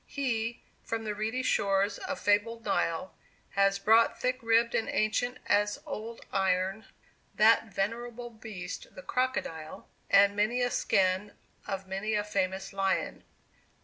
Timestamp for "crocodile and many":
9.03-10.59